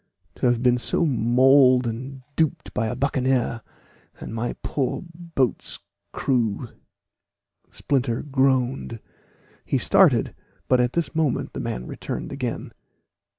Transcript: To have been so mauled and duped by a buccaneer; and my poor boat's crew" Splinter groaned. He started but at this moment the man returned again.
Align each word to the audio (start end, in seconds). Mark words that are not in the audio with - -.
To 0.37 0.47
have 0.47 0.63
been 0.63 0.79
so 0.79 1.05
mauled 1.05 1.85
and 1.85 2.23
duped 2.35 2.73
by 2.73 2.87
a 2.87 2.95
buccaneer; 2.95 3.61
and 4.19 4.33
my 4.33 4.55
poor 4.63 5.03
boat's 5.13 5.77
crew" 6.11 6.69
Splinter 7.79 8.23
groaned. 8.23 8.99
He 9.63 9.77
started 9.77 10.33
but 10.67 10.81
at 10.81 10.93
this 10.93 11.13
moment 11.13 11.53
the 11.53 11.59
man 11.59 11.85
returned 11.85 12.31
again. 12.31 12.73